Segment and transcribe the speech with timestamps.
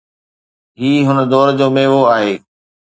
[0.79, 2.33] هي هن دور جو ميوو آهي.